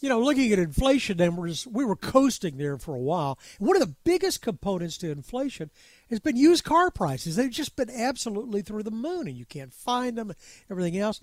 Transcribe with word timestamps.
You 0.00 0.08
know, 0.08 0.20
looking 0.20 0.52
at 0.52 0.58
inflation 0.58 1.16
numbers, 1.18 1.66
we 1.66 1.84
were 1.84 1.96
coasting 1.96 2.56
there 2.56 2.78
for 2.78 2.94
a 2.94 3.00
while. 3.00 3.38
One 3.58 3.76
of 3.76 3.86
the 3.86 3.94
biggest 4.04 4.42
components 4.42 4.96
to 4.98 5.10
inflation 5.10 5.70
has 6.10 6.20
been 6.20 6.36
used 6.36 6.64
car 6.64 6.90
prices. 6.90 7.36
They've 7.36 7.50
just 7.50 7.76
been 7.76 7.90
absolutely 7.90 8.62
through 8.62 8.84
the 8.84 8.90
moon, 8.90 9.28
and 9.28 9.36
you 9.36 9.44
can't 9.44 9.72
find 9.72 10.16
them, 10.16 10.32
everything 10.70 10.98
else. 10.98 11.20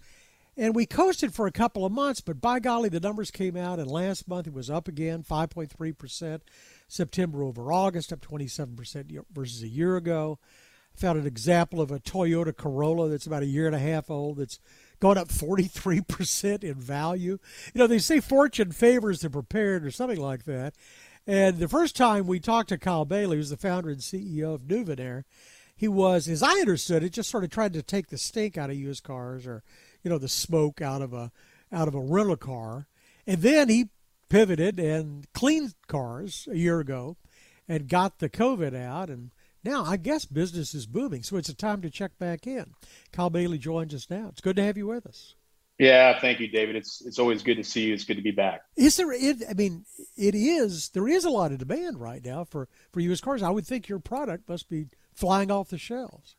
And 0.58 0.76
we 0.76 0.86
coasted 0.86 1.34
for 1.34 1.48
a 1.48 1.52
couple 1.52 1.86
of 1.86 1.94
months, 1.94 2.20
but 2.20 2.42
by 2.42 2.60
golly, 2.60 2.90
the 2.90 3.00
numbers 3.00 3.32
came 3.32 3.56
out, 3.56 3.80
and 3.80 3.90
last 3.90 4.28
month 4.28 4.48
it 4.48 4.54
was 4.54 4.70
up 4.70 4.88
again, 4.88 5.24
5.3%. 5.24 6.42
September 6.88 7.44
over 7.44 7.72
August, 7.72 8.12
up 8.12 8.20
27% 8.20 9.24
versus 9.32 9.64
a 9.64 9.68
year 9.68 9.96
ago. 9.96 10.40
I 10.94 11.00
found 11.00 11.18
an 11.18 11.26
example 11.26 11.80
of 11.80 11.90
a 11.90 12.00
Toyota 12.00 12.56
Corolla 12.56 13.08
that's 13.08 13.26
about 13.26 13.44
a 13.44 13.48
year 13.48 13.66
and 13.66 13.76
a 13.76 13.80
half 13.80 14.12
old 14.12 14.38
that's 14.38 14.60
going 15.02 15.18
up 15.18 15.28
43% 15.28 16.64
in 16.64 16.76
value. 16.76 17.40
You 17.74 17.80
know, 17.80 17.88
they 17.88 18.00
say 18.00 18.22
fortune 18.22 18.72
favors 18.72 19.20
the 19.20 19.30
prepared 19.30 19.84
or 19.84 19.92
something 19.92 20.20
like 20.22 20.46
that. 20.46 20.76
And 21.28 21.58
the 21.58 21.68
first 21.68 21.96
time 21.96 22.26
we 22.26 22.40
talked 22.40 22.70
to 22.70 22.78
Kyle 22.78 23.04
Bailey, 23.04 23.38
who's 23.38 23.50
the 23.50 23.58
founder 23.58 23.90
and 23.90 24.00
CEO 24.00 24.54
of 24.54 24.64
Nuvenair, 24.64 25.24
he 25.76 25.88
was, 25.88 26.28
as 26.28 26.44
I 26.44 26.54
understood 26.54 27.04
it, 27.04 27.14
just 27.14 27.30
sort 27.30 27.44
of 27.44 27.50
trying 27.50 27.72
to 27.74 27.82
take 27.82 28.08
the 28.08 28.18
stink 28.18 28.58
out 28.58 28.70
of 28.70 28.76
used 28.76 29.04
cars 29.04 29.48
or, 29.48 29.64
you 30.04 30.10
know, 30.10 30.20
the 30.20 30.30
smoke 30.30 30.82
out 30.82 31.02
of 31.02 31.14
a 31.14 31.32
out 31.72 31.88
of 31.88 31.96
a 31.96 32.00
rental 32.00 32.36
car. 32.36 32.88
And 33.26 33.42
then 33.42 33.70
he 33.70 33.90
pivoted 34.30 34.80
and 34.80 35.26
cleaned 35.34 35.74
cars 35.88 36.48
a 36.52 36.58
year 36.58 36.80
ago 36.80 37.18
and 37.68 37.88
got 37.88 38.20
the 38.20 38.30
COVID 38.30 38.76
out. 38.76 39.10
And 39.10 39.32
now 39.64 39.84
I 39.86 39.98
guess 39.98 40.26
business 40.26 40.74
is 40.74 40.86
booming. 40.86 41.24
So 41.24 41.38
it's 41.38 41.50
a 41.50 41.56
time 41.56 41.82
to 41.82 41.90
check 41.90 42.18
back 42.18 42.48
in. 42.48 42.74
Kyle 43.12 43.30
Bailey 43.30 43.58
joins 43.58 43.94
us 43.94 44.10
now. 44.10 44.28
It's 44.30 44.42
good 44.42 44.56
to 44.56 44.64
have 44.64 44.78
you 44.78 44.88
with 44.88 45.06
us. 45.06 45.36
Yeah, 45.78 46.20
thank 46.20 46.40
you, 46.40 46.48
David. 46.48 46.76
It's 46.76 47.02
it's 47.02 47.18
always 47.18 47.42
good 47.42 47.56
to 47.56 47.64
see 47.64 47.86
you. 47.88 47.94
It's 47.94 48.06
good 48.06 48.18
to 48.18 48.24
be 48.24 48.32
back. 48.32 48.62
Is 48.76 48.98
there? 48.98 49.12
It, 49.12 49.38
I 49.50 49.54
mean, 49.54 49.86
it 50.16 50.36
is. 50.36 50.90
There 50.90 51.08
is 51.08 51.26
a 51.26 51.30
lot 51.30 51.52
of 51.52 51.58
demand 51.58 52.00
right 52.00 52.24
now 52.24 52.44
for 52.44 52.68
for 52.92 53.00
used 53.00 53.24
cars. 53.24 53.42
I 53.42 53.50
would 53.50 53.66
think 53.66 53.90
your 53.90 54.00
product 54.00 54.48
must 54.48 54.70
be 54.70 54.90
flying 55.16 55.50
off 55.50 55.70
the 55.70 55.80
shelves. 55.80 56.36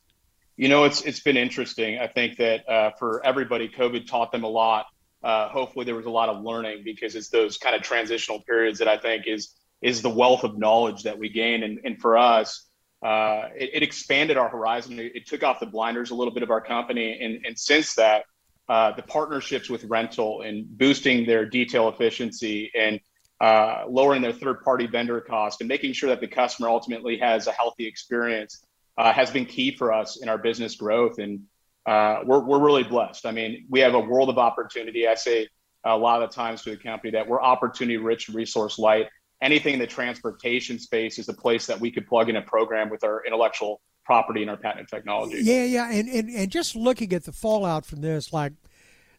You 0.56 0.68
know, 0.68 0.84
it's 0.84 1.02
it's 1.02 1.20
been 1.20 1.36
interesting. 1.36 1.98
I 1.98 2.06
think 2.06 2.36
that 2.36 2.68
uh, 2.68 2.90
for 2.98 3.24
everybody, 3.26 3.68
COVID 3.68 4.06
taught 4.06 4.30
them 4.30 4.44
a 4.44 4.48
lot 4.48 4.86
uh, 5.22 5.48
hopefully 5.48 5.84
there 5.84 5.94
was 5.94 6.06
a 6.06 6.10
lot 6.10 6.28
of 6.28 6.42
learning 6.42 6.82
because 6.84 7.14
it's 7.14 7.28
those 7.28 7.56
kind 7.56 7.76
of 7.76 7.82
transitional 7.82 8.40
periods 8.40 8.78
that 8.80 8.88
I 8.88 8.96
think 8.96 9.24
is 9.26 9.54
is 9.80 10.02
the 10.02 10.10
wealth 10.10 10.44
of 10.44 10.58
knowledge 10.58 11.02
that 11.04 11.18
we 11.18 11.28
gain. 11.28 11.64
And, 11.64 11.80
and 11.84 12.00
for 12.00 12.16
us, 12.16 12.68
uh, 13.02 13.48
it, 13.56 13.70
it, 13.74 13.82
expanded 13.82 14.36
our 14.36 14.48
horizon. 14.48 14.98
It, 14.98 15.12
it, 15.16 15.26
took 15.26 15.42
off 15.42 15.58
the 15.58 15.66
blinders 15.66 16.10
a 16.10 16.14
little 16.14 16.32
bit 16.32 16.42
of 16.42 16.50
our 16.50 16.60
company. 16.60 17.18
And, 17.20 17.44
and 17.44 17.58
since 17.58 17.94
that, 17.94 18.24
uh, 18.68 18.92
the 18.94 19.02
partnerships 19.02 19.68
with 19.68 19.84
rental 19.84 20.42
and 20.42 20.66
boosting 20.78 21.26
their 21.26 21.44
detail 21.44 21.88
efficiency 21.88 22.70
and 22.78 23.00
uh, 23.40 23.84
lowering 23.88 24.22
their 24.22 24.32
third 24.32 24.62
party 24.62 24.86
vendor 24.86 25.20
cost 25.20 25.60
and 25.60 25.68
making 25.68 25.92
sure 25.92 26.08
that 26.10 26.20
the 26.20 26.28
customer 26.28 26.68
ultimately 26.68 27.18
has 27.18 27.48
a 27.48 27.52
healthy 27.52 27.86
experience 27.86 28.64
uh, 28.98 29.12
has 29.12 29.30
been 29.30 29.46
key 29.46 29.74
for 29.74 29.92
us 29.92 30.22
in 30.22 30.28
our 30.28 30.38
business 30.38 30.76
growth. 30.76 31.18
And 31.18 31.40
uh, 31.86 32.20
we're, 32.24 32.44
we're 32.44 32.60
really 32.60 32.84
blessed. 32.84 33.26
I 33.26 33.32
mean, 33.32 33.66
we 33.68 33.80
have 33.80 33.94
a 33.94 34.00
world 34.00 34.28
of 34.28 34.38
opportunity. 34.38 35.08
I 35.08 35.16
say 35.16 35.48
a 35.84 35.96
lot 35.96 36.22
of 36.22 36.30
times 36.30 36.62
to 36.62 36.70
the 36.70 36.76
company 36.76 37.10
that 37.12 37.26
we're 37.26 37.42
opportunity 37.42 37.96
rich 37.96 38.28
resource 38.28 38.78
light. 38.78 39.08
Anything 39.42 39.74
in 39.74 39.80
the 39.80 39.86
transportation 39.86 40.78
space 40.78 41.18
is 41.18 41.28
a 41.28 41.34
place 41.34 41.66
that 41.66 41.78
we 41.78 41.90
could 41.90 42.06
plug 42.06 42.30
in 42.30 42.36
a 42.36 42.42
program 42.42 42.88
with 42.88 43.04
our 43.04 43.22
intellectual 43.26 43.80
property 44.04 44.40
and 44.40 44.50
our 44.50 44.56
patent 44.56 44.88
technology. 44.88 45.38
Yeah, 45.42 45.64
yeah. 45.64 45.90
And, 45.90 46.08
and, 46.08 46.30
and 46.30 46.50
just 46.50 46.74
looking 46.74 47.12
at 47.12 47.24
the 47.24 47.32
fallout 47.32 47.84
from 47.84 48.00
this, 48.00 48.32
like 48.32 48.52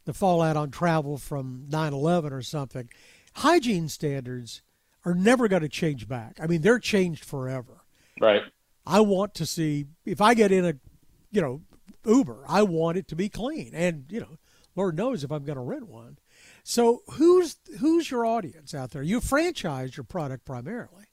the 0.05 0.13
fallout 0.13 0.57
on 0.57 0.71
travel 0.71 1.17
from 1.17 1.65
9 1.69 1.93
11 1.93 2.33
or 2.33 2.41
something, 2.41 2.89
hygiene 3.35 3.89
standards 3.89 4.61
are 5.05 5.13
never 5.13 5.47
going 5.47 5.61
to 5.61 5.69
change 5.69 6.07
back. 6.07 6.39
I 6.41 6.47
mean, 6.47 6.61
they're 6.61 6.79
changed 6.79 7.23
forever. 7.23 7.83
Right. 8.19 8.41
I 8.85 9.01
want 9.01 9.35
to 9.35 9.45
see, 9.45 9.85
if 10.05 10.21
I 10.21 10.33
get 10.33 10.51
in 10.51 10.65
a, 10.65 10.73
you 11.31 11.41
know, 11.41 11.61
Uber. 12.05 12.43
I 12.47 12.63
want 12.63 12.97
it 12.97 13.07
to 13.09 13.15
be 13.15 13.29
clean, 13.29 13.71
and 13.73 14.05
you 14.09 14.19
know, 14.19 14.37
Lord 14.75 14.95
knows 14.95 15.23
if 15.23 15.31
I'm 15.31 15.43
going 15.43 15.57
to 15.57 15.61
rent 15.61 15.87
one. 15.87 16.17
So 16.63 17.01
who's 17.11 17.57
who's 17.79 18.09
your 18.09 18.25
audience 18.25 18.73
out 18.73 18.91
there? 18.91 19.03
You 19.03 19.19
franchise 19.19 19.95
your 19.95 20.05
product 20.05 20.45
primarily. 20.45 21.03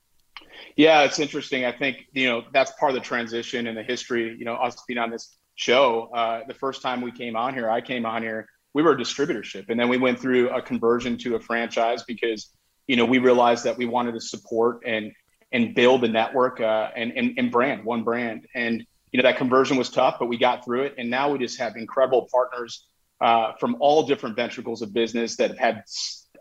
Yeah, 0.76 1.02
it's 1.02 1.18
interesting. 1.18 1.64
I 1.64 1.72
think 1.72 2.06
you 2.12 2.28
know 2.28 2.44
that's 2.52 2.72
part 2.72 2.90
of 2.90 2.94
the 2.94 3.04
transition 3.04 3.66
in 3.66 3.74
the 3.74 3.82
history. 3.82 4.36
You 4.38 4.44
know, 4.44 4.54
us 4.54 4.76
being 4.86 4.98
on 4.98 5.10
this 5.10 5.36
show. 5.56 6.08
Uh, 6.14 6.42
the 6.46 6.54
first 6.54 6.82
time 6.82 7.00
we 7.00 7.10
came 7.10 7.36
on 7.36 7.54
here, 7.54 7.68
I 7.68 7.80
came 7.80 8.06
on 8.06 8.22
here. 8.22 8.46
We 8.72 8.82
were 8.82 8.92
a 8.92 8.96
distributorship, 8.96 9.68
and 9.68 9.78
then 9.78 9.88
we 9.88 9.98
went 9.98 10.20
through 10.20 10.50
a 10.50 10.62
conversion 10.62 11.18
to 11.18 11.34
a 11.34 11.40
franchise 11.40 12.04
because 12.04 12.50
you 12.86 12.94
know 12.94 13.04
we 13.04 13.18
realized 13.18 13.64
that 13.64 13.76
we 13.76 13.86
wanted 13.86 14.12
to 14.12 14.20
support 14.20 14.82
and 14.86 15.12
and 15.52 15.74
build 15.74 16.04
a 16.04 16.08
network 16.08 16.60
uh, 16.60 16.90
and, 16.94 17.12
and 17.16 17.34
and 17.36 17.50
brand 17.50 17.84
one 17.84 18.04
brand 18.04 18.46
and 18.54 18.86
you 19.10 19.20
know 19.20 19.28
that 19.28 19.36
conversion 19.36 19.76
was 19.76 19.90
tough, 19.90 20.16
but 20.20 20.26
we 20.26 20.38
got 20.38 20.64
through 20.64 20.82
it, 20.82 20.94
and 20.96 21.10
now 21.10 21.32
we 21.32 21.38
just 21.38 21.58
have 21.58 21.74
incredible 21.74 22.28
partners 22.30 22.86
uh, 23.20 23.52
from 23.60 23.76
all 23.80 24.04
different 24.04 24.36
ventricles 24.36 24.82
of 24.82 24.92
business 24.92 25.36
that 25.36 25.50
have 25.50 25.58
had 25.58 25.84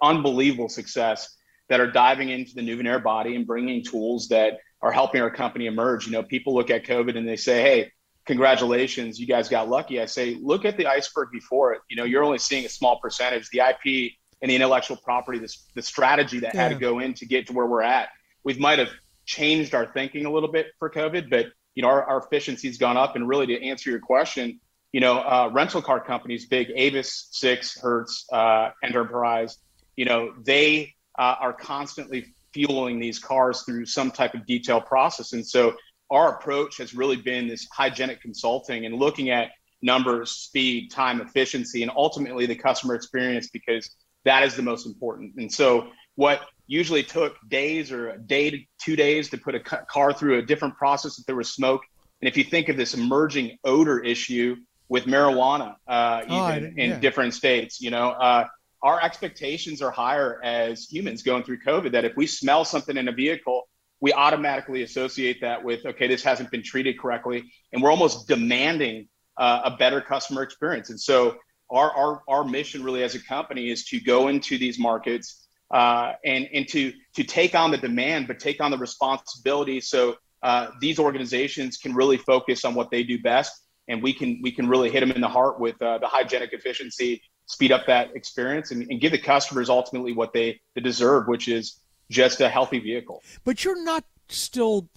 unbelievable 0.01 0.69
success 0.69 1.35
that 1.67 1.79
are 1.79 1.91
diving 1.91 2.29
into 2.29 2.56
the 2.56 2.62
Nuvenair 2.62 3.01
body 3.01 3.35
and 3.35 3.45
bringing 3.45 3.84
tools 3.84 4.28
that 4.29 4.59
are 4.81 4.91
helping 4.91 5.22
our 5.22 5.29
company 5.29 5.68
emerge. 5.68 6.06
You 6.06 6.13
know, 6.13 6.23
people 6.23 6.53
look 6.56 6.69
at 6.69 6.85
COVID 6.85 7.18
and 7.18 7.28
they 7.28 7.35
say, 7.35 7.62
"Hey, 7.62 7.91
congratulations, 8.25 9.19
you 9.19 9.28
guys 9.28 9.50
got 9.50 9.69
lucky." 9.69 10.01
I 10.01 10.06
say, 10.06 10.38
look 10.41 10.66
at 10.66 10.78
the 10.78 10.88
iceberg 10.88 11.29
before 11.31 11.73
it. 11.73 11.81
You 11.89 11.97
know, 11.97 12.06
you're 12.06 12.23
only 12.23 12.39
seeing 12.39 12.66
a 12.66 12.69
small 12.69 13.00
percentage. 13.00 13.50
The 13.50 13.59
IP 13.59 14.13
and 14.41 14.50
the 14.50 14.56
intellectual 14.56 14.97
property, 14.97 15.39
the, 15.39 15.53
the 15.75 15.81
strategy 15.81 16.39
that 16.39 16.53
yeah. 16.53 16.63
had 16.63 16.69
to 16.69 16.75
go 16.75 17.00
in 17.00 17.13
to 17.16 17.25
get 17.25 17.47
to 17.47 17.53
where 17.53 17.66
we're 17.66 17.81
at. 17.81 18.09
We 18.44 18.53
might 18.53 18.79
have 18.79 18.89
changed 19.25 19.75
our 19.75 19.85
thinking 19.85 20.25
a 20.25 20.31
little 20.31 20.51
bit 20.51 20.68
for 20.79 20.89
COVID, 20.89 21.29
but 21.29 21.47
you 21.75 21.84
know, 21.84 21.89
our, 21.89 22.03
our 22.03 22.19
efficiency's 22.19 22.78
gone 22.78 22.97
up. 22.97 23.16
And 23.16 23.28
really, 23.28 23.47
to 23.47 23.63
answer 23.63 23.89
your 23.89 24.00
question, 24.00 24.59
you 24.91 25.00
know, 25.00 25.19
uh, 25.19 25.50
rental 25.53 25.81
car 25.81 26.00
companies, 26.00 26.47
big 26.47 26.72
Avis, 26.75 27.29
Sixt, 27.31 27.79
Hertz, 27.79 28.25
uh, 28.31 28.69
Enterprise, 28.83 29.57
you 29.95 30.05
know, 30.05 30.33
they 30.44 30.94
uh, 31.17 31.35
are 31.39 31.53
constantly 31.53 32.33
fueling 32.53 33.00
these 33.00 33.19
cars 33.19 33.63
through 33.63 33.85
some 33.85 34.09
type 34.11 34.33
of 34.33 34.45
detailed 34.45 34.85
process. 34.85 35.33
And 35.33 35.45
so 35.45 35.75
our 36.09 36.35
approach 36.35 36.77
has 36.77 36.95
really 36.95 37.17
been 37.17 37.47
this 37.47 37.67
hygienic 37.72 38.22
consulting 38.22 38.85
and 38.85 38.95
looking 38.95 39.29
at 39.29 39.51
numbers, 39.81 40.31
speed, 40.31 40.91
time, 40.91 41.21
efficiency, 41.21 41.83
and 41.83 41.91
ultimately 41.95 42.45
the 42.45 42.56
customer 42.56 42.95
experience 42.95 43.50
because 43.51 43.95
that 44.25 44.44
is 44.44 44.56
the 44.56 44.63
most 44.63 44.85
important. 44.85 45.33
And 45.38 45.51
so 45.51 45.89
what 46.16 46.41
usually 46.67 47.03
took 47.03 47.35
days 47.47 47.91
or 47.91 48.09
a 48.09 48.17
day 48.17 48.50
to 48.50 48.57
two 48.81 48.95
days 48.95 49.29
to 49.29 49.38
put 49.38 49.56
a 49.56 49.59
car 49.59 50.13
through 50.13 50.38
a 50.38 50.41
different 50.41 50.75
process 50.75 51.19
if 51.19 51.25
there 51.25 51.35
was 51.35 51.50
smoke. 51.50 51.81
And 52.21 52.27
if 52.27 52.35
you 52.35 52.44
think 52.44 52.69
of 52.69 52.77
this 52.77 52.94
emerging 52.94 53.57
odor 53.63 54.00
issue 54.00 54.56
with 54.89 55.05
marijuana, 55.05 55.75
uh, 55.88 56.23
oh, 56.27 56.55
even 56.55 56.77
in 56.77 56.89
yeah. 56.89 57.00
different 57.00 57.33
states, 57.33 57.79
you 57.79 57.91
know, 57.91 58.09
uh, 58.09 58.47
our 58.81 59.01
expectations 59.01 59.81
are 59.81 59.91
higher 59.91 60.41
as 60.44 60.91
humans 60.91 61.22
going 61.22 61.44
through 61.44 61.59
COVID. 61.59 61.91
That 61.91 62.05
if 62.05 62.16
we 62.16 62.27
smell 62.27 62.66
something 62.66 62.97
in 62.97 63.07
a 63.07 63.11
vehicle, 63.11 63.69
we 64.01 64.13
automatically 64.13 64.83
associate 64.83 65.41
that 65.41 65.63
with 65.63 65.85
okay, 65.85 66.07
this 66.07 66.23
hasn't 66.23 66.51
been 66.51 66.63
treated 66.63 67.00
correctly, 67.00 67.51
and 67.72 67.81
we're 67.81 67.91
almost 67.91 68.27
demanding 68.27 69.07
uh, 69.38 69.61
a 69.66 69.72
better 69.77 70.01
customer 70.01 70.41
experience. 70.41 70.89
And 70.89 71.00
so, 71.00 71.38
our, 71.69 71.91
our 71.91 72.21
our 72.27 72.44
mission 72.44 72.83
really 72.83 73.03
as 73.03 73.16
a 73.16 73.23
company 73.23 73.69
is 73.69 73.85
to 73.85 74.00
go 74.00 74.27
into 74.27 74.57
these 74.57 74.79
markets 74.79 75.47
uh, 75.71 76.13
and 76.25 76.47
and 76.53 76.67
to 76.69 76.94
to 77.16 77.23
take 77.23 77.56
on 77.56 77.71
the 77.71 77.77
demand, 77.77 78.27
but 78.27 78.39
take 78.39 78.61
on 78.61 78.71
the 78.71 78.77
responsibility. 78.77 79.81
So 79.81 80.16
uh, 80.41 80.67
these 80.79 81.00
organizations 81.00 81.77
can 81.77 81.94
really 81.94 82.17
focus 82.17 82.66
on 82.66 82.73
what 82.75 82.91
they 82.91 83.03
do 83.03 83.21
best, 83.21 83.51
and 83.89 84.01
we 84.01 84.13
can 84.13 84.39
we 84.41 84.51
can 84.51 84.69
really 84.69 84.89
hit 84.89 85.01
them 85.01 85.11
in 85.11 85.19
the 85.19 85.27
heart 85.27 85.59
with 85.59 85.81
uh, 85.81 85.97
the 85.97 86.07
hygienic 86.07 86.53
efficiency, 86.53 87.22
speed 87.47 87.72
up 87.72 87.85
that 87.88 88.16
experience, 88.16 88.72
and, 88.72 88.83
and 88.89 89.01
give 89.01 89.11
the 89.11 89.17
customers 89.17 89.69
ultimately 89.69 90.13
what 90.13 90.31
they, 90.31 90.61
they 90.75 90.81
deserve, 90.81 91.27
which 91.27 91.47
is 91.47 91.80
just 92.09 92.39
a 92.39 92.47
healthy 92.47 92.80
vehicle. 92.80 93.21
But 93.44 93.65
you're 93.65 93.83
not 93.83 94.06
still 94.30 94.89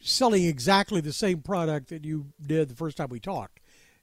selling 0.00 0.44
exactly 0.44 1.00
the 1.00 1.12
same 1.12 1.40
product 1.40 1.88
that 1.88 2.04
you 2.04 2.26
did 2.44 2.68
the 2.68 2.74
first 2.74 2.96
time 2.96 3.08
we 3.08 3.20
talked, 3.20 3.60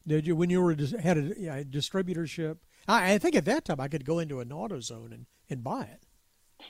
did 0.08 0.26
you? 0.26 0.36
When 0.36 0.50
you 0.50 0.62
were 0.62 0.76
had 1.02 1.18
a, 1.18 1.60
a 1.60 1.64
distributorship, 1.66 2.58
I, 2.88 3.14
I 3.14 3.18
think 3.18 3.36
at 3.36 3.46
that 3.46 3.66
time 3.66 3.80
I 3.80 3.90
could 3.90 4.06
go 4.06 4.20
into 4.20 4.40
an 4.40 4.50
AutoZone 4.50 5.14
and 5.14 5.26
and 5.50 5.64
buy 5.64 5.84
it. 5.84 6.04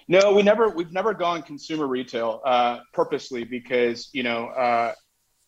No, 0.07 0.33
we 0.33 0.41
never 0.41 0.69
we've 0.69 0.91
never 0.91 1.13
gone 1.13 1.43
consumer 1.43 1.85
retail 1.85 2.41
uh, 2.43 2.79
purposely 2.93 3.43
because 3.43 4.09
you 4.13 4.23
know 4.23 4.47
uh, 4.47 4.93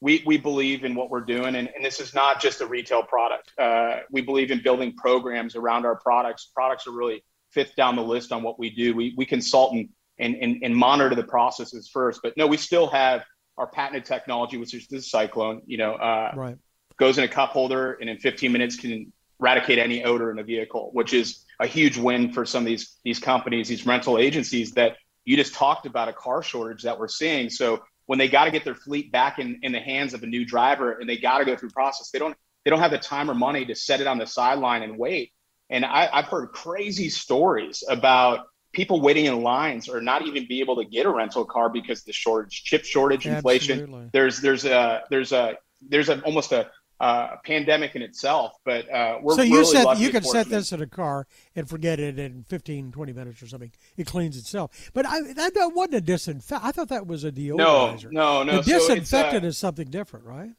we 0.03 0.21
we 0.25 0.37
believe 0.37 0.83
in 0.83 0.95
what 0.95 1.09
we're 1.09 1.21
doing 1.21 1.55
and, 1.55 1.69
and 1.73 1.83
this 1.83 2.01
is 2.01 2.13
not 2.13 2.41
just 2.41 2.59
a 2.59 2.65
retail 2.65 3.01
product. 3.01 3.53
Uh, 3.57 3.99
we 4.11 4.21
believe 4.21 4.51
in 4.51 4.61
building 4.61 4.93
programs 4.97 5.55
around 5.55 5.85
our 5.85 5.95
products. 5.95 6.51
Products 6.53 6.85
are 6.87 6.91
really 6.91 7.23
fifth 7.51 7.73
down 7.77 7.95
the 7.95 8.03
list 8.03 8.33
on 8.33 8.43
what 8.43 8.59
we 8.59 8.69
do. 8.69 8.93
We 8.93 9.13
we 9.15 9.25
consult 9.25 9.73
and 9.73 9.87
and, 10.19 10.61
and, 10.61 10.75
monitor 10.75 11.15
the 11.15 11.23
processes 11.23 11.89
first, 11.91 12.19
but 12.21 12.37
no, 12.37 12.45
we 12.45 12.57
still 12.57 12.87
have 12.87 13.23
our 13.57 13.65
patented 13.65 14.05
technology, 14.05 14.57
which 14.57 14.73
is 14.73 14.87
this 14.87 15.09
cyclone. 15.09 15.61
You 15.65 15.77
know, 15.77 15.93
uh, 15.93 16.33
right. 16.35 16.57
goes 16.97 17.17
in 17.17 17.23
a 17.23 17.27
cup 17.27 17.49
holder 17.49 17.93
and 17.93 18.09
in 18.09 18.17
15 18.17 18.51
minutes 18.51 18.75
can 18.75 19.11
eradicate 19.39 19.79
any 19.79 20.03
odor 20.03 20.29
in 20.31 20.37
a 20.37 20.43
vehicle, 20.43 20.91
which 20.93 21.13
is 21.13 21.45
a 21.59 21.65
huge 21.65 21.97
win 21.97 22.31
for 22.31 22.45
some 22.45 22.63
of 22.63 22.67
these 22.67 22.97
these 23.05 23.19
companies, 23.19 23.69
these 23.69 23.85
rental 23.85 24.17
agencies 24.17 24.73
that 24.73 24.97
you 25.23 25.37
just 25.37 25.53
talked 25.53 25.85
about 25.85 26.09
a 26.09 26.13
car 26.13 26.43
shortage 26.43 26.83
that 26.83 26.99
we're 26.99 27.07
seeing. 27.07 27.49
So 27.49 27.81
when 28.05 28.19
they 28.19 28.27
got 28.27 28.45
to 28.45 28.51
get 28.51 28.65
their 28.65 28.75
fleet 28.75 29.11
back 29.11 29.39
in, 29.39 29.59
in 29.63 29.71
the 29.71 29.79
hands 29.79 30.13
of 30.13 30.23
a 30.23 30.27
new 30.27 30.45
driver 30.45 30.91
and 30.91 31.09
they 31.09 31.17
got 31.17 31.39
to 31.39 31.45
go 31.45 31.55
through 31.55 31.69
process, 31.69 32.09
they 32.11 32.19
don't 32.19 32.35
they 32.63 32.69
don't 32.69 32.79
have 32.79 32.91
the 32.91 32.97
time 32.97 33.29
or 33.29 33.33
money 33.33 33.65
to 33.65 33.75
set 33.75 34.01
it 34.01 34.07
on 34.07 34.17
the 34.17 34.25
sideline 34.25 34.83
and 34.83 34.97
wait. 34.97 35.31
And 35.69 35.83
I, 35.83 36.09
I've 36.11 36.25
heard 36.25 36.47
crazy 36.49 37.09
stories 37.09 37.83
about 37.87 38.47
people 38.73 39.01
waiting 39.01 39.25
in 39.25 39.41
lines 39.41 39.89
or 39.89 40.01
not 40.01 40.25
even 40.25 40.47
be 40.47 40.61
able 40.61 40.77
to 40.77 40.85
get 40.85 41.05
a 41.05 41.09
rental 41.09 41.45
car 41.45 41.69
because 41.69 42.03
the 42.03 42.13
shortage, 42.13 42.63
chip 42.63 42.85
shortage, 42.85 43.27
inflation. 43.27 43.81
Absolutely. 43.81 44.09
There's 44.13 44.41
there's 44.41 44.65
a 44.65 45.03
there's 45.09 45.31
a 45.31 45.57
there's 45.81 46.09
a 46.09 46.21
almost 46.21 46.51
a 46.51 46.69
uh, 47.03 47.35
pandemic 47.43 47.95
in 47.95 48.01
itself. 48.01 48.53
But 48.63 48.89
uh, 48.89 49.19
we're 49.21 49.35
so 49.35 49.41
you 49.41 49.59
really 49.59 49.65
said 49.65 49.97
you 49.97 50.09
can 50.09 50.23
set 50.23 50.47
this 50.47 50.71
in 50.71 50.81
a 50.81 50.87
car 50.87 51.27
and 51.53 51.67
forget 51.67 51.99
it 51.99 52.17
in 52.17 52.45
15, 52.47 52.93
20 52.93 53.13
minutes 53.13 53.43
or 53.43 53.47
something. 53.47 53.71
It 53.97 54.07
cleans 54.07 54.37
itself. 54.37 54.89
But 54.93 55.05
I, 55.05 55.33
that, 55.33 55.53
that 55.53 55.73
wasn't 55.73 55.95
a 55.95 56.01
disinfect. 56.01 56.63
I 56.63 56.71
thought 56.71 56.87
that 56.87 57.05
was 57.05 57.25
a 57.25 57.31
deodorizer. 57.31 58.09
No, 58.09 58.43
no, 58.43 58.43
no. 58.43 58.61
The 58.61 58.71
disinfectant 58.71 59.41
so 59.41 59.45
uh, 59.45 59.49
is 59.49 59.57
something 59.57 59.89
different, 59.89 60.25
right? 60.25 60.51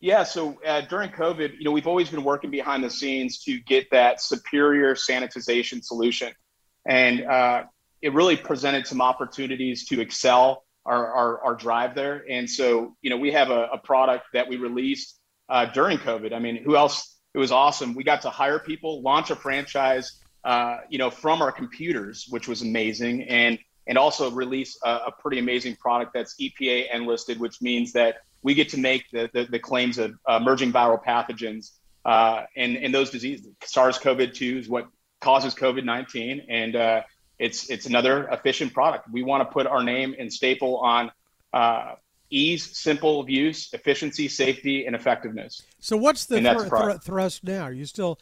Yeah. 0.00 0.24
So 0.24 0.60
uh, 0.66 0.82
during 0.82 1.08
COVID, 1.08 1.54
you 1.56 1.64
know, 1.64 1.72
we've 1.72 1.86
always 1.86 2.10
been 2.10 2.22
working 2.22 2.50
behind 2.50 2.84
the 2.84 2.90
scenes 2.90 3.38
to 3.44 3.58
get 3.60 3.90
that 3.90 4.20
superior 4.20 4.94
sanitization 4.94 5.82
solution, 5.82 6.34
and 6.86 7.24
uh, 7.24 7.64
it 8.02 8.12
really 8.12 8.36
presented 8.36 8.86
some 8.86 9.00
opportunities 9.00 9.86
to 9.86 10.02
excel 10.02 10.64
our, 10.84 11.06
our, 11.14 11.40
our 11.44 11.54
drive 11.54 11.94
there. 11.94 12.24
And 12.28 12.48
so, 12.48 12.94
you 13.00 13.08
know, 13.08 13.16
we 13.16 13.32
have 13.32 13.50
a, 13.50 13.68
a 13.72 13.78
product 13.78 14.26
that 14.34 14.48
we 14.48 14.56
released 14.56 15.18
uh, 15.48 15.66
during 15.66 15.98
COVID. 15.98 16.32
I 16.32 16.38
mean, 16.38 16.62
who 16.62 16.76
else? 16.76 17.16
It 17.34 17.38
was 17.38 17.52
awesome. 17.52 17.94
We 17.94 18.04
got 18.04 18.22
to 18.22 18.30
hire 18.30 18.58
people, 18.58 19.02
launch 19.02 19.30
a 19.30 19.36
franchise, 19.36 20.20
uh, 20.44 20.78
you 20.88 20.98
know, 20.98 21.10
from 21.10 21.42
our 21.42 21.52
computers, 21.52 22.26
which 22.30 22.48
was 22.48 22.62
amazing, 22.62 23.22
and 23.24 23.58
and 23.86 23.96
also 23.96 24.30
release 24.30 24.78
a, 24.84 24.90
a, 25.06 25.12
pretty 25.18 25.38
amazing 25.38 25.74
product 25.76 26.12
that's 26.12 26.36
EPA 26.38 26.94
enlisted, 26.94 27.40
which 27.40 27.62
means 27.62 27.92
that 27.92 28.16
we 28.42 28.54
get 28.54 28.68
to 28.70 28.78
make 28.78 29.04
the 29.12 29.30
the, 29.32 29.44
the 29.44 29.58
claims 29.58 29.98
of 29.98 30.14
uh, 30.28 30.38
emerging 30.40 30.72
viral 30.72 31.02
pathogens 31.02 31.72
uh, 32.04 32.44
and 32.56 32.76
and 32.76 32.94
those 32.94 33.10
diseases. 33.10 33.46
SARS-CoV-2 33.64 34.58
is 34.58 34.68
what 34.68 34.88
causes 35.20 35.54
COVID-19, 35.54 36.44
and 36.48 36.76
uh, 36.76 37.02
it's 37.38 37.70
it's 37.70 37.86
another 37.86 38.28
efficient 38.28 38.72
product. 38.72 39.08
We 39.10 39.22
want 39.22 39.46
to 39.46 39.52
put 39.52 39.66
our 39.66 39.82
name 39.82 40.14
and 40.18 40.32
staple 40.32 40.78
on 40.78 41.10
uh, 41.52 41.94
ease, 42.30 42.76
simple 42.76 43.20
of 43.20 43.28
use, 43.28 43.72
efficiency, 43.72 44.28
safety, 44.28 44.86
and 44.86 44.94
effectiveness. 44.94 45.62
So, 45.80 45.96
what's 45.96 46.26
the 46.26 46.40
thr- 46.40 46.76
thr- 46.76 46.98
thrust 46.98 47.44
now? 47.44 47.62
Are 47.62 47.72
you 47.72 47.84
still 47.84 48.18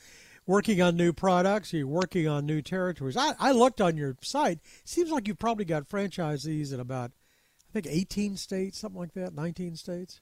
working 0.46 0.80
on 0.80 0.96
new 0.96 1.12
products? 1.12 1.74
Are 1.74 1.78
you 1.78 1.88
working 1.88 2.28
on 2.28 2.46
new 2.46 2.62
territories? 2.62 3.16
I, 3.16 3.34
I 3.38 3.52
looked 3.52 3.80
on 3.80 3.96
your 3.96 4.16
site. 4.22 4.60
Seems 4.84 5.10
like 5.10 5.28
you've 5.28 5.38
probably 5.38 5.64
got 5.64 5.88
franchisees 5.88 6.72
in 6.72 6.80
about, 6.80 7.10
I 7.70 7.72
think, 7.72 7.86
18 7.88 8.36
states, 8.36 8.78
something 8.78 9.00
like 9.00 9.14
that, 9.14 9.34
19 9.34 9.76
states. 9.76 10.20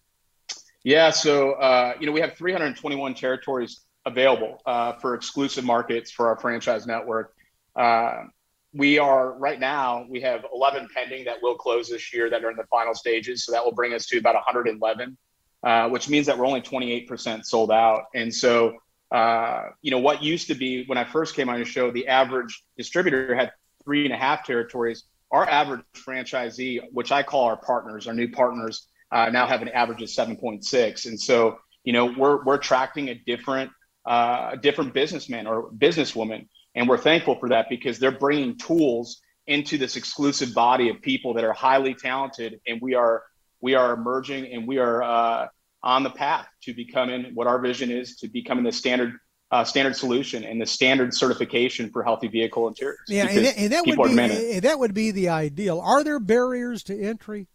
Yeah. 0.83 1.11
So, 1.11 1.53
uh, 1.53 1.95
you 1.99 2.07
know, 2.07 2.13
we 2.13 2.21
have 2.21 2.35
321 2.35 3.15
territories 3.15 3.81
available 4.07 4.61
uh, 4.67 4.93
for 4.95 5.15
exclusive 5.15 5.65
markets 5.65 6.11
for 6.11 6.29
our 6.29 6.37
franchise 6.39 6.87
network. 6.87 7.35
Uh, 7.75 8.25
we 8.75 8.99
are 8.99 9.38
right 9.38 9.61
now 9.61 10.05
we 10.11 10.21
have 10.21 10.44
11 10.53 10.88
pending 10.93 11.25
that 11.25 11.37
will 11.41 11.55
close 11.55 11.88
this 11.88 12.12
year 12.12 12.29
that 12.29 12.44
are 12.44 12.50
in 12.50 12.56
the 12.56 12.67
final 12.67 12.94
stages. 12.94 13.44
So 13.44 13.53
that 13.53 13.65
will 13.65 13.73
bring 13.73 13.94
us 13.94 14.06
to 14.06 14.19
about 14.19 14.35
111 14.35 15.17
uh, 15.65 15.88
which 15.88 16.11
means 16.11 16.26
that 16.26 16.37
we're 16.37 16.47
only 16.47 16.61
28% 16.61 17.44
sold 17.44 17.71
out. 17.71 18.05
And 18.15 18.32
so 18.32 18.76
uh, 19.11 19.69
you 19.81 19.91
know 19.91 19.99
what 19.99 20.23
used 20.23 20.49
to 20.49 20.55
be 20.55 20.85
when 20.87 20.99
i 20.99 21.05
first 21.05 21.37
came 21.37 21.49
on 21.49 21.59
the 21.59 21.65
show 21.65 21.91
the 21.91 22.09
average 22.09 22.65
distributor 22.76 23.35
had 23.35 23.53
three 23.85 24.05
and 24.05 24.12
a 24.12 24.17
half 24.17 24.44
territories. 24.44 25.05
Our 25.31 25.49
average 25.49 25.82
franchisee 25.94 26.81
which 26.91 27.12
i 27.12 27.23
call 27.23 27.44
our 27.44 27.56
partners 27.56 28.09
our 28.09 28.15
new 28.15 28.31
partners 28.31 28.88
uh, 29.12 29.31
now 29.31 29.47
have 29.47 29.62
an 29.62 29.69
average 29.69 30.03
of 30.03 30.09
7.6 30.09 31.06
and 31.06 31.20
so 31.20 31.59
you 31.85 31.93
know 31.93 32.06
we're, 32.06 32.43
we're 32.44 32.56
attracting 32.56 33.09
a 33.09 33.15
different 33.15 33.70
uh, 34.06 34.50
a 34.53 34.56
different 34.56 34.94
businessman 34.94 35.47
or 35.47 35.70
businesswoman 35.70 36.49
and 36.75 36.88
we're 36.88 36.99
thankful 36.99 37.38
for 37.38 37.50
that 37.50 37.69
because 37.69 37.99
they're 37.99 38.19
bringing 38.19 38.56
tools 38.56 39.21
into 39.47 39.79
this 39.79 39.97
exclusive 39.97 40.55
body 40.55 40.88
of 40.88 41.00
people 41.03 41.35
that 41.35 41.44
are 41.44 41.53
highly 41.53 41.94
talented. 41.94 42.61
And 42.67 42.81
we 42.81 42.94
are, 42.94 43.23
we 43.61 43.75
are 43.75 43.93
emerging 43.93 44.53
and 44.53 44.67
we 44.67 44.79
are 44.79 45.03
uh, 45.03 45.49
on 45.82 46.03
the 46.03 46.11
path 46.11 46.49
to 46.62 46.75
becoming 46.75 47.35
what 47.35 47.47
our 47.47 47.59
vision 47.59 47.91
is 47.91 48.17
to 48.17 48.29
becoming 48.29 48.65
the 48.65 48.73
standard 48.73 49.19
uh, 49.50 49.62
standard 49.62 49.94
solution 49.94 50.43
and 50.43 50.61
the 50.61 50.67
standard 50.67 51.15
certification 51.15 51.91
for 51.91 52.03
healthy 52.03 52.26
vehicle 52.26 52.67
interiors. 52.67 52.99
Yeah, 53.06 53.29
and 53.29 53.44
that, 53.44 53.59
and 53.59 53.73
that 53.73 53.87
would 53.87 54.17
be 54.17 54.59
that 54.61 54.79
would 54.79 54.94
be 54.94 55.11
the 55.12 55.29
ideal. 55.29 55.79
Are 55.79 56.03
there 56.03 56.19
barriers 56.19 56.82
to 56.85 57.00
entry 57.00 57.47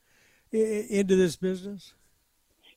into 0.51 1.17
this 1.17 1.35
business? 1.35 1.93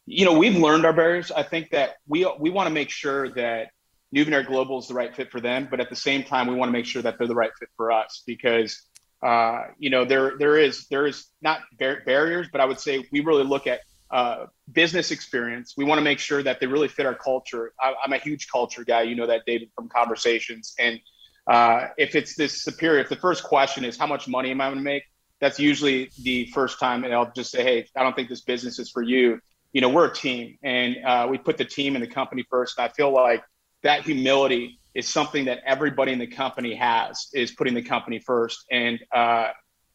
You 0.06 0.24
know, 0.24 0.36
we've 0.36 0.56
learned 0.56 0.84
our 0.84 0.92
barriers. 0.92 1.30
I 1.30 1.44
think 1.44 1.70
that 1.70 1.96
we 2.08 2.28
we 2.40 2.50
want 2.50 2.66
to 2.66 2.74
make 2.74 2.90
sure 2.90 3.28
that 3.34 3.68
Nuvenair 4.14 4.46
Global 4.46 4.78
is 4.78 4.88
the 4.88 4.94
right 4.94 5.14
fit 5.14 5.30
for 5.30 5.40
them, 5.40 5.68
but 5.70 5.80
at 5.80 5.88
the 5.88 5.96
same 5.96 6.22
time, 6.22 6.46
we 6.46 6.54
want 6.54 6.68
to 6.68 6.72
make 6.72 6.86
sure 6.86 7.02
that 7.02 7.18
they're 7.18 7.26
the 7.26 7.34
right 7.34 7.50
fit 7.58 7.70
for 7.76 7.90
us 7.90 8.22
because 8.26 8.82
uh, 9.22 9.68
you 9.78 9.88
know 9.88 10.04
there 10.04 10.36
there 10.38 10.58
is 10.58 10.86
there 10.88 11.06
is 11.06 11.26
not 11.40 11.60
bar- 11.78 12.02
barriers, 12.04 12.48
but 12.50 12.60
I 12.60 12.64
would 12.64 12.80
say 12.80 13.04
we 13.12 13.20
really 13.20 13.44
look 13.44 13.66
at 13.66 13.80
uh, 14.10 14.46
business 14.70 15.10
experience. 15.10 15.74
We 15.76 15.84
want 15.84 15.98
to 15.98 16.02
make 16.02 16.18
sure 16.18 16.42
that 16.42 16.60
they 16.60 16.66
really 16.66 16.88
fit 16.88 17.06
our 17.06 17.14
culture. 17.14 17.72
I, 17.80 17.94
am 18.04 18.12
a 18.12 18.18
huge 18.18 18.48
culture 18.48 18.84
guy, 18.84 19.02
you 19.02 19.14
know 19.14 19.26
that 19.26 19.42
David 19.46 19.70
from 19.74 19.88
conversations, 19.88 20.74
and 20.78 21.00
uh, 21.46 21.88
if 21.96 22.14
it's 22.14 22.36
this 22.36 22.62
superior, 22.62 23.00
if 23.00 23.08
the 23.08 23.16
first 23.16 23.42
question 23.44 23.84
is 23.84 23.96
how 23.96 24.06
much 24.06 24.28
money 24.28 24.50
am 24.50 24.60
I 24.60 24.66
going 24.66 24.78
to 24.78 24.84
make, 24.84 25.04
that's 25.40 25.58
usually 25.58 26.10
the 26.22 26.46
first 26.46 26.78
time, 26.78 27.04
and 27.04 27.12
I'll 27.12 27.32
just 27.32 27.50
say, 27.50 27.62
hey, 27.64 27.86
I 27.96 28.02
don't 28.02 28.14
think 28.14 28.28
this 28.28 28.42
business 28.42 28.78
is 28.78 28.90
for 28.90 29.02
you. 29.02 29.40
You 29.72 29.80
know, 29.80 29.88
we're 29.88 30.06
a 30.06 30.14
team, 30.14 30.58
and 30.62 30.96
uh, 31.04 31.26
we 31.30 31.38
put 31.38 31.56
the 31.56 31.64
team 31.64 31.96
and 31.96 32.04
the 32.04 32.08
company 32.08 32.44
first. 32.48 32.78
And 32.78 32.84
I 32.84 32.92
feel 32.92 33.10
like 33.10 33.42
that 33.82 34.02
humility 34.02 34.79
is 34.94 35.08
something 35.08 35.46
that 35.46 35.61
everybody 35.67 36.12
in 36.12 36.19
the 36.19 36.26
company 36.26 36.75
has 36.75 37.29
is 37.32 37.52
putting 37.52 37.75
the 37.75 37.82
company 37.82 38.19
first. 38.19 38.64
And 38.70 38.99
uh, 39.14 39.50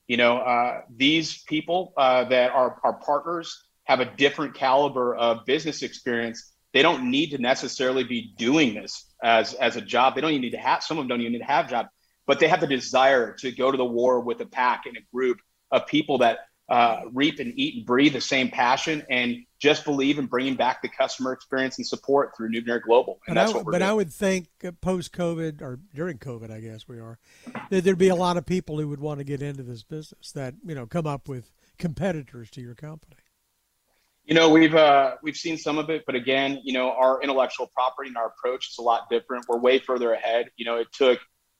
you 0.07 0.17
know 0.17 0.37
uh, 0.37 0.81
these 0.95 1.43
people 1.43 1.93
uh, 1.97 2.25
that 2.25 2.51
are 2.51 2.79
our 2.83 2.93
partners 2.93 3.63
have 3.85 3.99
a 3.99 4.05
different 4.05 4.53
caliber 4.53 5.15
of 5.15 5.45
business 5.45 5.81
experience. 5.83 6.53
They 6.73 6.81
don't 6.81 7.09
need 7.09 7.31
to 7.31 7.37
necessarily 7.37 8.03
be 8.03 8.33
doing 8.37 8.73
this 8.73 9.13
as 9.23 9.53
as 9.53 9.75
a 9.75 9.81
job. 9.81 10.15
They 10.15 10.21
don't 10.21 10.31
even 10.31 10.41
need 10.41 10.51
to 10.51 10.57
have 10.57 10.83
some 10.83 10.97
of 10.97 11.03
them 11.03 11.09
don't 11.09 11.21
even 11.21 11.33
need 11.33 11.39
to 11.39 11.45
have 11.45 11.69
jobs 11.69 11.89
but 12.27 12.39
they 12.39 12.47
have 12.47 12.59
the 12.59 12.67
desire 12.67 13.33
to 13.33 13.51
go 13.51 13.71
to 13.71 13.77
the 13.77 13.85
war 13.85 14.19
with 14.19 14.39
a 14.41 14.45
pack 14.45 14.85
and 14.85 14.97
a 14.97 15.01
group 15.15 15.39
of 15.71 15.87
people 15.87 16.19
that 16.19 16.39
uh, 16.69 17.01
reap 17.13 17.39
and 17.39 17.53
eat 17.57 17.75
and 17.75 17.85
breathe 17.85 18.13
the 18.13 18.21
same 18.21 18.49
passion 18.49 19.03
and 19.09 19.37
just 19.59 19.85
believe 19.85 20.19
in 20.19 20.25
bringing 20.25 20.55
back 20.55 20.81
the 20.81 20.89
customer 20.89 21.31
experience 21.31 21.77
and 21.77 21.87
support 21.87 22.35
through 22.35 22.51
Nuvenair 22.51 22.81
Global. 22.81 23.19
And 23.27 23.35
but 23.35 23.41
that's 23.41 23.53
I, 23.53 23.55
what 23.55 23.65
we're 23.65 23.71
But 23.71 23.79
doing. 23.79 23.89
I 23.89 23.93
would 23.93 24.11
think 24.11 24.47
post 24.81 25.13
COVID 25.13 25.61
or 25.61 25.79
during 25.95 26.17
COVID, 26.17 26.51
I 26.51 26.59
guess 26.59 26.87
we 26.87 26.99
are, 26.99 27.19
that 27.69 27.83
there'd 27.83 27.97
be 27.97 28.09
a 28.09 28.15
lot 28.15 28.37
of 28.37 28.45
people 28.45 28.77
who 28.79 28.87
would 28.89 28.99
want 28.99 29.19
to 29.19 29.23
get 29.23 29.41
into 29.41 29.63
this 29.63 29.83
business 29.83 30.31
that, 30.33 30.55
you 30.65 30.75
know, 30.75 30.85
come 30.85 31.07
up 31.07 31.29
with 31.29 31.51
competitors 31.77 32.49
to 32.51 32.61
your 32.61 32.75
company. 32.75 33.15
You 34.25 34.35
know, 34.35 34.49
we've 34.49 34.75
uh, 34.75 35.15
we've 35.23 35.37
seen 35.37 35.57
some 35.57 35.77
of 35.77 35.89
it, 35.89 36.03
but 36.05 36.15
again, 36.15 36.59
you 36.65 36.73
know, 36.73 36.91
our 36.91 37.21
intellectual 37.21 37.67
property 37.67 38.09
and 38.09 38.17
our 38.17 38.27
approach 38.27 38.69
is 38.69 38.77
a 38.77 38.81
lot 38.81 39.09
different. 39.09 39.45
We're 39.47 39.57
way 39.57 39.79
further 39.79 40.11
ahead. 40.11 40.47
You 40.57 40.65
know, 40.65 40.75
it 40.75 40.87
took 40.91 41.19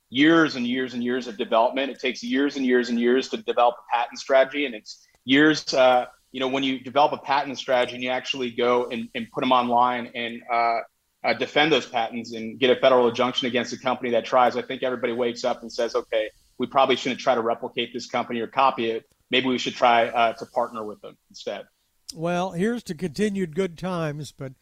years 0.10 0.56
and 0.56 0.66
years 0.66 0.94
and 0.94 1.04
years 1.04 1.28
of 1.28 1.38
development. 1.38 1.92
It 1.92 2.00
takes 2.00 2.24
years 2.24 2.56
and 2.56 2.66
years 2.66 2.90
and 2.90 3.00
years 3.00 3.30
to 3.30 3.38
develop 3.38 3.76
a 3.76 3.96
patent 3.96 4.20
strategy, 4.20 4.66
and 4.66 4.76
it's 4.76 5.06
years. 5.26 5.74
Uh, 5.74 6.06
you 6.32 6.40
know, 6.40 6.48
when 6.48 6.64
you 6.64 6.80
develop 6.80 7.14
a 7.14 7.18
patent 7.18 7.58
strategy 7.58 7.96
and 7.96 8.04
you 8.04 8.10
actually 8.10 8.52
go 8.52 8.86
and, 8.86 9.10
and 9.16 9.28
put 9.32 9.42
them 9.42 9.52
online 9.52 10.12
and 10.14 10.42
uh, 10.52 10.80
uh, 11.24 11.34
defend 11.34 11.72
those 11.72 11.86
patents 11.86 12.34
and 12.34 12.60
get 12.60 12.70
a 12.70 12.80
federal 12.80 13.08
injunction 13.08 13.48
against 13.48 13.74
a 13.74 13.78
company 13.80 14.12
that 14.12 14.26
tries, 14.26 14.56
I 14.56 14.62
think 14.62 14.84
everybody 14.84 15.14
wakes 15.14 15.44
up 15.44 15.62
and 15.62 15.72
says, 15.72 15.96
okay, 15.96 16.30
we 16.58 16.68
probably 16.68 16.96
shouldn't 16.96 17.22
try 17.22 17.36
to 17.36 17.42
replicate 17.42 17.94
this 17.94 18.08
company 18.08 18.40
or 18.40 18.48
copy 18.48 18.92
it. 18.92 19.06
Maybe 19.32 19.48
we 19.48 19.58
should 19.58 19.76
try 19.76 20.08
uh, 20.08 20.34
to 20.34 20.46
partner 20.48 20.84
with 20.84 21.02
them 21.02 21.18
instead. 21.30 21.66
Well, 22.14 22.52
here's 22.52 22.84
to 22.84 22.96
continued 22.96 23.56
good 23.56 23.78
times, 23.78 24.32
but 24.32 24.54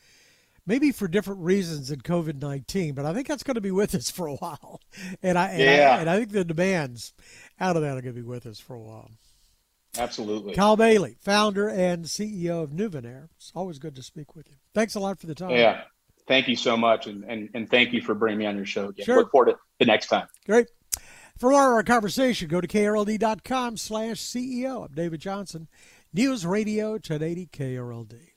maybe 0.66 0.92
for 0.92 1.08
different 1.08 1.42
reasons 1.42 1.90
than 1.90 2.02
COVID 2.02 2.42
nineteen. 2.42 2.94
But 2.94 3.06
I 3.06 3.14
think 3.14 3.28
that's 3.28 3.44
going 3.44 3.56
to 3.56 3.62
be 3.62 3.72
with 3.72 3.96
us 3.96 4.10
for 4.10 4.28
a 4.28 4.36
while, 4.36 4.82
and 5.22 5.38
I 5.38 5.50
and, 5.50 5.60
yeah. 5.60 5.96
I, 5.98 6.02
and 6.02 6.10
I 6.10 6.18
think 6.18 6.32
the 6.32 6.46
demands 6.46 7.14
out 7.60 7.76
of 7.76 7.82
that 7.82 7.98
are 7.98 8.02
going 8.02 8.16
to 8.16 8.22
be 8.22 8.28
with 8.28 8.46
us 8.46 8.60
for 8.60 8.76
a 8.76 8.82
while. 8.82 9.12
Absolutely. 9.98 10.54
Kyle 10.54 10.76
Bailey, 10.76 11.16
founder 11.22 11.70
and 11.70 12.06
CEO 12.06 12.64
of 12.64 12.72
Nuvenair. 12.72 13.30
It's 13.38 13.52
always 13.56 13.80
good 13.80 13.96
to 13.96 14.04
speak 14.04 14.36
with 14.36 14.50
you. 14.50 14.56
Thanks 14.74 14.96
a 14.96 15.00
lot 15.00 15.20
for 15.20 15.28
the 15.28 15.36
time. 15.36 15.52
Yeah. 15.52 15.84
Thank 16.28 16.48
you 16.48 16.56
so 16.56 16.76
much. 16.76 17.08
And, 17.08 17.24
and, 17.24 17.50
and 17.54 17.70
thank 17.70 17.94
you 17.94 18.02
for 18.02 18.16
bringing 18.16 18.40
me 18.40 18.46
on 18.46 18.58
your 18.58 18.66
show 18.66 18.90
again. 18.90 19.06
Sure. 19.06 19.18
Look 19.18 19.32
forward 19.32 19.52
to 19.52 19.58
the 19.80 19.86
next 19.86 20.08
time. 20.08 20.28
Great. 20.46 20.68
For 21.38 21.52
more 21.52 21.68
of 21.68 21.74
our 21.74 21.84
conversation, 21.84 22.48
go 22.48 22.62
to 22.62 22.68
krld.com 22.68 23.78
slash 23.78 24.18
CEO. 24.18 24.86
I'm 24.86 24.94
David 24.94 25.20
Johnson, 25.20 25.68
News 26.14 26.46
Radio 26.46 26.92
1080 26.92 27.48
KRLD. 27.48 28.35